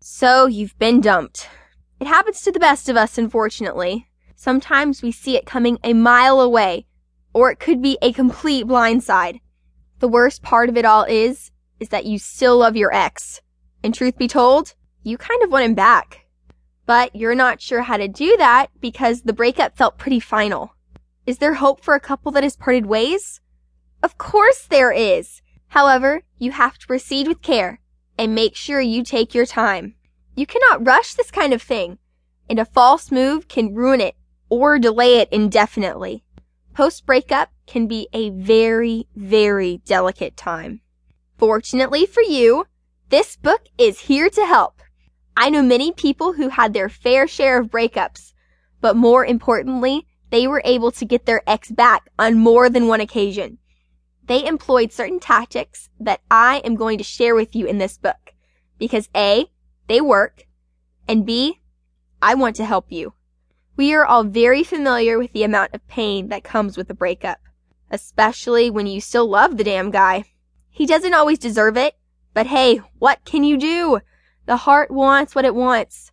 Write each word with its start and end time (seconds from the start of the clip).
So 0.00 0.46
you've 0.46 0.78
been 0.78 1.00
dumped. 1.00 1.48
It 1.98 2.06
happens 2.06 2.42
to 2.42 2.52
the 2.52 2.60
best 2.60 2.88
of 2.88 2.96
us, 2.96 3.18
unfortunately. 3.18 4.06
Sometimes 4.36 5.02
we 5.02 5.10
see 5.10 5.36
it 5.36 5.44
coming 5.44 5.78
a 5.82 5.92
mile 5.92 6.40
away, 6.40 6.86
or 7.32 7.50
it 7.50 7.58
could 7.58 7.82
be 7.82 7.98
a 8.00 8.12
complete 8.12 8.66
blindside. 8.66 9.40
The 9.98 10.06
worst 10.06 10.40
part 10.40 10.68
of 10.68 10.76
it 10.76 10.84
all 10.84 11.02
is, 11.02 11.50
is 11.80 11.88
that 11.88 12.06
you 12.06 12.20
still 12.20 12.58
love 12.58 12.76
your 12.76 12.94
ex. 12.94 13.40
And 13.82 13.92
truth 13.92 14.16
be 14.16 14.28
told, 14.28 14.74
you 15.02 15.18
kind 15.18 15.42
of 15.42 15.50
want 15.50 15.64
him 15.64 15.74
back. 15.74 16.26
But 16.86 17.16
you're 17.16 17.34
not 17.34 17.60
sure 17.60 17.82
how 17.82 17.96
to 17.96 18.06
do 18.06 18.36
that 18.38 18.68
because 18.80 19.22
the 19.22 19.32
breakup 19.32 19.76
felt 19.76 19.98
pretty 19.98 20.20
final. 20.20 20.74
Is 21.26 21.38
there 21.38 21.54
hope 21.54 21.82
for 21.82 21.94
a 21.94 22.00
couple 22.00 22.30
that 22.32 22.44
has 22.44 22.56
parted 22.56 22.86
ways? 22.86 23.40
Of 24.02 24.16
course 24.16 24.62
there 24.62 24.92
is. 24.92 25.42
However, 25.68 26.22
you 26.38 26.52
have 26.52 26.78
to 26.78 26.86
proceed 26.86 27.26
with 27.26 27.42
care 27.42 27.80
and 28.18 28.34
make 28.34 28.56
sure 28.56 28.80
you 28.80 29.04
take 29.04 29.34
your 29.34 29.46
time. 29.46 29.94
You 30.34 30.44
cannot 30.44 30.86
rush 30.86 31.14
this 31.14 31.30
kind 31.30 31.52
of 31.52 31.62
thing, 31.62 31.98
and 32.50 32.58
a 32.58 32.64
false 32.64 33.10
move 33.10 33.48
can 33.48 33.74
ruin 33.74 34.00
it 34.00 34.16
or 34.50 34.78
delay 34.78 35.18
it 35.18 35.28
indefinitely. 35.30 36.24
Post 36.74 37.06
breakup 37.06 37.50
can 37.66 37.86
be 37.86 38.08
a 38.12 38.30
very, 38.30 39.06
very 39.14 39.80
delicate 39.84 40.36
time. 40.36 40.80
Fortunately 41.36 42.06
for 42.06 42.22
you, 42.22 42.66
this 43.10 43.36
book 43.36 43.62
is 43.78 44.00
here 44.00 44.28
to 44.30 44.44
help. 44.44 44.82
I 45.36 45.50
know 45.50 45.62
many 45.62 45.92
people 45.92 46.32
who 46.32 46.48
had 46.48 46.72
their 46.72 46.88
fair 46.88 47.28
share 47.28 47.60
of 47.60 47.70
breakups, 47.70 48.32
but 48.80 48.96
more 48.96 49.24
importantly, 49.24 50.06
they 50.30 50.46
were 50.46 50.62
able 50.64 50.90
to 50.92 51.04
get 51.04 51.26
their 51.26 51.42
ex 51.46 51.70
back 51.70 52.08
on 52.18 52.34
more 52.34 52.68
than 52.68 52.88
one 52.88 53.00
occasion. 53.00 53.58
They 54.28 54.46
employed 54.46 54.92
certain 54.92 55.20
tactics 55.20 55.88
that 55.98 56.20
I 56.30 56.58
am 56.58 56.76
going 56.76 56.98
to 56.98 57.04
share 57.04 57.34
with 57.34 57.56
you 57.56 57.66
in 57.66 57.78
this 57.78 57.96
book 57.96 58.34
because 58.78 59.08
A, 59.16 59.46
they 59.88 60.02
work, 60.02 60.44
and 61.08 61.24
B, 61.24 61.60
I 62.20 62.34
want 62.34 62.54
to 62.56 62.66
help 62.66 62.92
you. 62.92 63.14
We 63.74 63.94
are 63.94 64.04
all 64.04 64.24
very 64.24 64.62
familiar 64.62 65.18
with 65.18 65.32
the 65.32 65.44
amount 65.44 65.72
of 65.72 65.88
pain 65.88 66.28
that 66.28 66.44
comes 66.44 66.76
with 66.76 66.90
a 66.90 66.94
breakup, 66.94 67.38
especially 67.90 68.68
when 68.68 68.86
you 68.86 69.00
still 69.00 69.26
love 69.26 69.56
the 69.56 69.64
damn 69.64 69.90
guy. 69.90 70.24
He 70.68 70.84
doesn't 70.84 71.14
always 71.14 71.38
deserve 71.38 71.78
it, 71.78 71.94
but 72.34 72.48
hey, 72.48 72.82
what 72.98 73.24
can 73.24 73.44
you 73.44 73.56
do? 73.56 74.00
The 74.44 74.58
heart 74.58 74.90
wants 74.90 75.34
what 75.34 75.46
it 75.46 75.54
wants, 75.54 76.12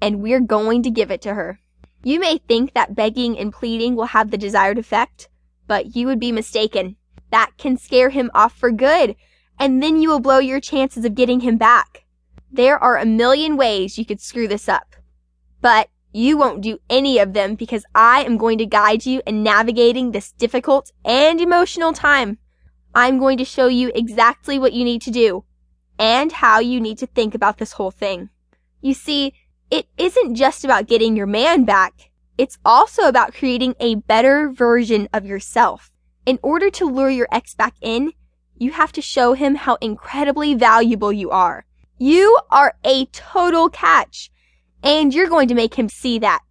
and 0.00 0.20
we're 0.20 0.40
going 0.40 0.82
to 0.82 0.90
give 0.90 1.12
it 1.12 1.22
to 1.22 1.34
her. 1.34 1.60
You 2.02 2.18
may 2.18 2.38
think 2.38 2.74
that 2.74 2.96
begging 2.96 3.38
and 3.38 3.52
pleading 3.52 3.94
will 3.94 4.06
have 4.06 4.32
the 4.32 4.36
desired 4.36 4.78
effect, 4.78 5.28
but 5.68 5.94
you 5.94 6.08
would 6.08 6.18
be 6.18 6.32
mistaken. 6.32 6.96
That 7.32 7.52
can 7.58 7.76
scare 7.76 8.10
him 8.10 8.30
off 8.34 8.56
for 8.56 8.70
good, 8.70 9.16
and 9.58 9.82
then 9.82 10.00
you 10.00 10.10
will 10.10 10.20
blow 10.20 10.38
your 10.38 10.60
chances 10.60 11.04
of 11.04 11.14
getting 11.14 11.40
him 11.40 11.56
back. 11.56 12.04
There 12.52 12.78
are 12.78 12.98
a 12.98 13.06
million 13.06 13.56
ways 13.56 13.96
you 13.96 14.04
could 14.04 14.20
screw 14.20 14.46
this 14.46 14.68
up. 14.68 14.94
But 15.62 15.88
you 16.12 16.36
won't 16.36 16.60
do 16.60 16.78
any 16.90 17.18
of 17.18 17.32
them 17.32 17.54
because 17.54 17.86
I 17.94 18.22
am 18.24 18.36
going 18.36 18.58
to 18.58 18.66
guide 18.66 19.06
you 19.06 19.22
in 19.26 19.42
navigating 19.42 20.10
this 20.10 20.32
difficult 20.32 20.92
and 21.06 21.40
emotional 21.40 21.94
time. 21.94 22.36
I'm 22.94 23.18
going 23.18 23.38
to 23.38 23.46
show 23.46 23.68
you 23.68 23.90
exactly 23.94 24.58
what 24.58 24.74
you 24.74 24.84
need 24.84 25.00
to 25.02 25.10
do 25.10 25.44
and 25.98 26.30
how 26.30 26.58
you 26.58 26.80
need 26.82 26.98
to 26.98 27.06
think 27.06 27.34
about 27.34 27.56
this 27.56 27.72
whole 27.72 27.90
thing. 27.90 28.28
You 28.82 28.92
see, 28.92 29.32
it 29.70 29.86
isn't 29.96 30.34
just 30.34 30.64
about 30.64 30.86
getting 30.86 31.16
your 31.16 31.26
man 31.26 31.64
back. 31.64 32.10
It's 32.36 32.58
also 32.62 33.04
about 33.04 33.32
creating 33.32 33.74
a 33.80 33.94
better 33.94 34.50
version 34.50 35.08
of 35.14 35.24
yourself. 35.24 35.91
In 36.24 36.38
order 36.42 36.70
to 36.70 36.84
lure 36.84 37.10
your 37.10 37.26
ex 37.32 37.54
back 37.54 37.74
in, 37.80 38.12
you 38.56 38.70
have 38.72 38.92
to 38.92 39.02
show 39.02 39.32
him 39.32 39.56
how 39.56 39.76
incredibly 39.80 40.54
valuable 40.54 41.12
you 41.12 41.30
are. 41.30 41.64
You 41.98 42.38
are 42.48 42.74
a 42.84 43.06
total 43.06 43.68
catch, 43.68 44.30
and 44.84 45.12
you're 45.12 45.28
going 45.28 45.48
to 45.48 45.54
make 45.54 45.74
him 45.74 45.88
see 45.88 46.20
that. 46.20 46.42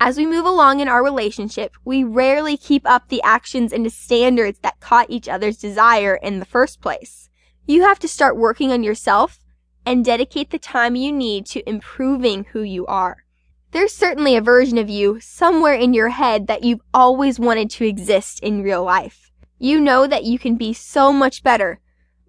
As 0.00 0.16
we 0.16 0.24
move 0.24 0.46
along 0.46 0.80
in 0.80 0.88
our 0.88 1.04
relationship, 1.04 1.74
we 1.84 2.04
rarely 2.04 2.56
keep 2.56 2.88
up 2.88 3.08
the 3.08 3.22
actions 3.22 3.72
and 3.72 3.84
the 3.84 3.90
standards 3.90 4.60
that 4.60 4.80
caught 4.80 5.10
each 5.10 5.28
other's 5.28 5.58
desire 5.58 6.14
in 6.14 6.38
the 6.38 6.46
first 6.46 6.80
place. 6.80 7.28
You 7.66 7.82
have 7.82 7.98
to 7.98 8.08
start 8.08 8.36
working 8.36 8.72
on 8.72 8.82
yourself 8.82 9.40
and 9.84 10.04
dedicate 10.04 10.50
the 10.50 10.58
time 10.58 10.96
you 10.96 11.12
need 11.12 11.44
to 11.46 11.68
improving 11.68 12.44
who 12.52 12.62
you 12.62 12.86
are. 12.86 13.25
There's 13.72 13.94
certainly 13.94 14.36
a 14.36 14.40
version 14.40 14.78
of 14.78 14.88
you 14.88 15.20
somewhere 15.20 15.74
in 15.74 15.92
your 15.92 16.10
head 16.10 16.46
that 16.46 16.62
you've 16.62 16.82
always 16.94 17.38
wanted 17.38 17.68
to 17.70 17.86
exist 17.86 18.40
in 18.40 18.62
real 18.62 18.84
life. 18.84 19.32
You 19.58 19.80
know 19.80 20.06
that 20.06 20.24
you 20.24 20.38
can 20.38 20.56
be 20.56 20.72
so 20.72 21.12
much 21.12 21.42
better, 21.42 21.80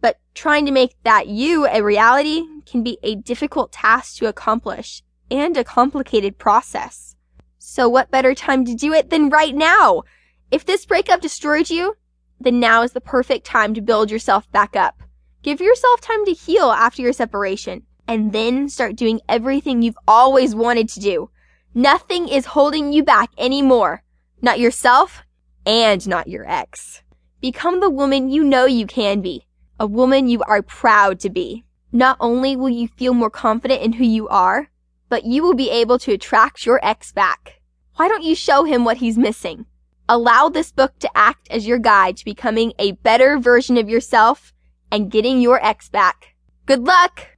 but 0.00 0.18
trying 0.34 0.64
to 0.66 0.72
make 0.72 0.96
that 1.04 1.28
you 1.28 1.66
a 1.66 1.82
reality 1.82 2.42
can 2.64 2.82
be 2.82 2.98
a 3.02 3.16
difficult 3.16 3.70
task 3.70 4.16
to 4.16 4.26
accomplish 4.26 5.02
and 5.30 5.56
a 5.56 5.64
complicated 5.64 6.38
process. 6.38 7.16
So 7.58 7.88
what 7.88 8.10
better 8.10 8.34
time 8.34 8.64
to 8.64 8.74
do 8.74 8.92
it 8.92 9.10
than 9.10 9.28
right 9.28 9.54
now? 9.54 10.02
If 10.50 10.64
this 10.64 10.86
breakup 10.86 11.20
destroyed 11.20 11.68
you, 11.68 11.96
then 12.40 12.60
now 12.60 12.82
is 12.82 12.92
the 12.92 13.00
perfect 13.00 13.44
time 13.44 13.74
to 13.74 13.80
build 13.80 14.10
yourself 14.10 14.50
back 14.52 14.74
up. 14.74 15.02
Give 15.42 15.60
yourself 15.60 16.00
time 16.00 16.24
to 16.24 16.32
heal 16.32 16.70
after 16.70 17.02
your 17.02 17.12
separation 17.12 17.82
and 18.08 18.32
then 18.32 18.68
start 18.68 18.96
doing 18.96 19.20
everything 19.28 19.82
you've 19.82 19.98
always 20.06 20.54
wanted 20.54 20.88
to 20.90 21.00
do. 21.00 21.30
Nothing 21.74 22.28
is 22.28 22.46
holding 22.46 22.92
you 22.92 23.02
back 23.02 23.30
anymore. 23.36 24.02
Not 24.40 24.58
yourself 24.58 25.22
and 25.64 26.06
not 26.08 26.28
your 26.28 26.48
ex. 26.48 27.02
Become 27.40 27.80
the 27.80 27.90
woman 27.90 28.30
you 28.30 28.42
know 28.42 28.64
you 28.64 28.86
can 28.86 29.20
be. 29.20 29.46
A 29.78 29.86
woman 29.86 30.28
you 30.28 30.42
are 30.44 30.62
proud 30.62 31.20
to 31.20 31.30
be. 31.30 31.64
Not 31.92 32.16
only 32.18 32.56
will 32.56 32.70
you 32.70 32.88
feel 32.88 33.14
more 33.14 33.30
confident 33.30 33.82
in 33.82 33.94
who 33.94 34.04
you 34.04 34.26
are, 34.28 34.70
but 35.08 35.24
you 35.24 35.42
will 35.42 35.54
be 35.54 35.70
able 35.70 35.98
to 36.00 36.12
attract 36.12 36.66
your 36.66 36.80
ex 36.82 37.12
back. 37.12 37.60
Why 37.96 38.08
don't 38.08 38.24
you 38.24 38.34
show 38.34 38.64
him 38.64 38.84
what 38.84 38.98
he's 38.98 39.18
missing? 39.18 39.66
Allow 40.08 40.48
this 40.48 40.72
book 40.72 40.98
to 41.00 41.10
act 41.16 41.48
as 41.50 41.66
your 41.66 41.78
guide 41.78 42.16
to 42.18 42.24
becoming 42.24 42.72
a 42.78 42.92
better 42.92 43.38
version 43.38 43.76
of 43.76 43.88
yourself 43.88 44.52
and 44.90 45.10
getting 45.10 45.40
your 45.40 45.64
ex 45.64 45.88
back. 45.88 46.34
Good 46.64 46.86
luck! 46.86 47.35